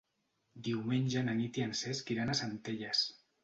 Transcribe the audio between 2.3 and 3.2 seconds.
a Centelles.